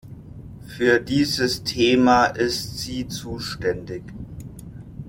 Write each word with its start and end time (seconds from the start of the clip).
Für 0.65 0.99
dieses 0.99 1.63
Thema 1.63 2.25
ist 2.25 2.79
sie 2.79 3.07
zuständig. 3.07 4.01